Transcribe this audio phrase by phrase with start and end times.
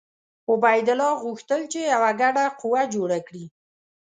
[0.51, 3.45] عبیدالله غوښتل چې یوه ګډه قوه جوړه کړي.